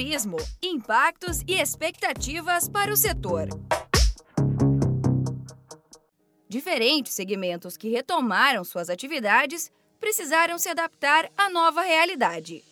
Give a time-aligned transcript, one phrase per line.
[0.00, 3.48] Turismo: Impactos e expectativas para o setor.
[6.48, 12.64] Diferentes segmentos que retomaram suas atividades precisaram se adaptar à nova realidade.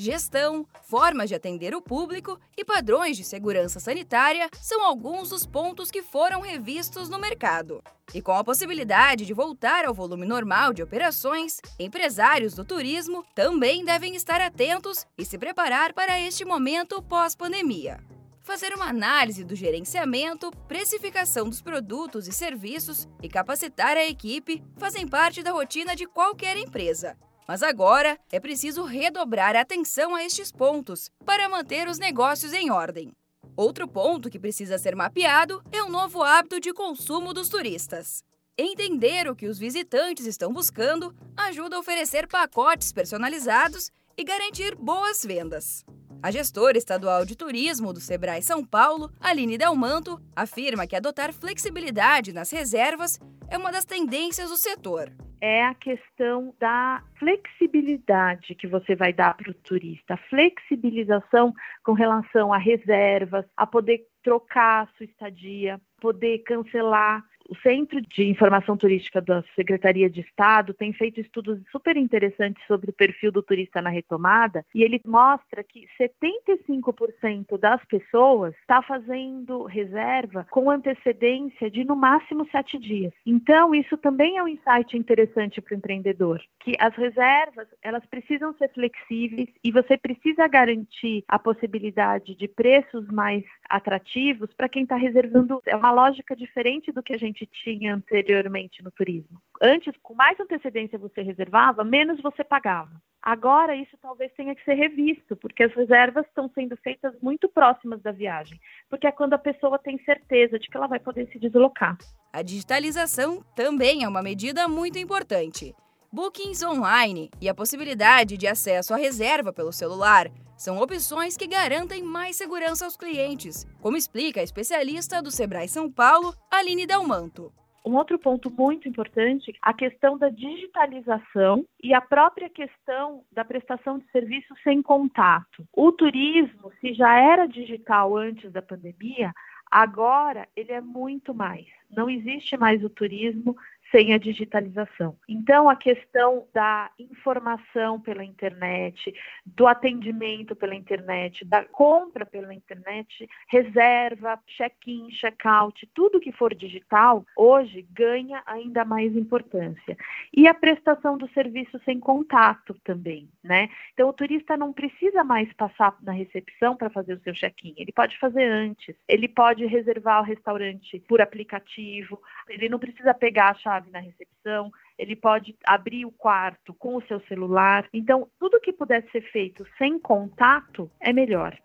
[0.00, 5.90] Gestão, formas de atender o público e padrões de segurança sanitária são alguns dos pontos
[5.90, 7.82] que foram revistos no mercado.
[8.14, 13.84] E com a possibilidade de voltar ao volume normal de operações, empresários do turismo também
[13.84, 17.98] devem estar atentos e se preparar para este momento pós-pandemia.
[18.40, 25.08] Fazer uma análise do gerenciamento, precificação dos produtos e serviços e capacitar a equipe fazem
[25.08, 27.16] parte da rotina de qualquer empresa.
[27.48, 32.70] Mas agora é preciso redobrar a atenção a estes pontos para manter os negócios em
[32.70, 33.10] ordem.
[33.56, 38.22] Outro ponto que precisa ser mapeado é o novo hábito de consumo dos turistas.
[38.56, 45.24] Entender o que os visitantes estão buscando ajuda a oferecer pacotes personalizados e garantir boas
[45.24, 45.86] vendas.
[46.22, 52.30] A gestora estadual de turismo do Sebrae São Paulo, Aline Delmanto, afirma que adotar flexibilidade
[52.30, 55.10] nas reservas é uma das tendências do setor
[55.40, 61.52] é a questão da flexibilidade que você vai dar para o turista, flexibilização
[61.84, 68.24] com relação a reservas, a poder trocar a sua estadia, poder cancelar o Centro de
[68.24, 73.42] Informação Turística da Secretaria de Estado tem feito estudos super interessantes sobre o perfil do
[73.42, 81.70] turista na retomada e ele mostra que 75% das pessoas está fazendo reserva com antecedência
[81.70, 83.12] de no máximo sete dias.
[83.24, 88.52] Então, isso também é um insight interessante para o empreendedor, que as reservas elas precisam
[88.54, 94.96] ser flexíveis e você precisa garantir a possibilidade de preços mais atrativos para quem está
[94.96, 95.62] reservando.
[95.64, 99.40] É uma lógica diferente do que a gente gente tinha anteriormente no turismo.
[99.60, 103.00] Antes, com mais antecedência você reservava, menos você pagava.
[103.20, 108.00] Agora, isso talvez tenha que ser revisto, porque as reservas estão sendo feitas muito próximas
[108.00, 111.38] da viagem, porque é quando a pessoa tem certeza de que ela vai poder se
[111.38, 111.98] deslocar.
[112.32, 115.74] A digitalização também é uma medida muito importante.
[116.12, 122.02] Bookings online e a possibilidade de acesso à reserva pelo celular são opções que garantem
[122.02, 127.52] mais segurança aos clientes, como explica a especialista do Sebrae São Paulo, Aline Dalmanto.
[127.86, 133.98] Um outro ponto muito importante, a questão da digitalização e a própria questão da prestação
[133.98, 135.64] de serviço sem contato.
[135.72, 139.32] O turismo, se já era digital antes da pandemia,
[139.70, 141.66] agora ele é muito mais.
[141.88, 143.56] Não existe mais o turismo
[143.90, 145.16] sem a digitalização.
[145.28, 149.12] Então, a questão da informação pela internet,
[149.44, 157.24] do atendimento pela internet, da compra pela internet, reserva, check-in, check-out, tudo que for digital,
[157.36, 159.96] hoje ganha ainda mais importância.
[160.34, 163.68] E a prestação do serviço sem contato também, né?
[163.94, 167.92] Então, o turista não precisa mais passar na recepção para fazer o seu check-in, ele
[167.92, 173.54] pode fazer antes, ele pode reservar o restaurante por aplicativo, ele não precisa pegar a
[173.54, 177.88] chave chave na recepção, ele pode abrir o quarto com o seu celular.
[177.92, 181.56] Então, tudo que puder ser feito sem contato é melhor.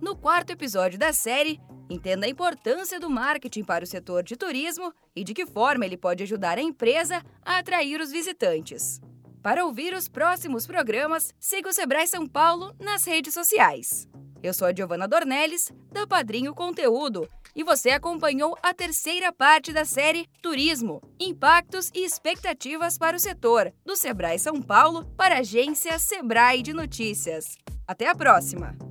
[0.00, 4.92] No quarto episódio da série, entenda a importância do marketing para o setor de turismo
[5.14, 9.00] e de que forma ele pode ajudar a empresa a atrair os visitantes.
[9.42, 14.08] Para ouvir os próximos programas, siga o Sebrae São Paulo nas redes sociais.
[14.40, 19.84] Eu sou a Giovana Dornelles, da Padrinho Conteúdo, e você acompanhou a terceira parte da
[19.84, 25.98] série Turismo, Impactos e Expectativas para o Setor, do Sebrae São Paulo para a agência
[25.98, 27.58] Sebrae de Notícias.
[27.84, 28.87] Até a próxima!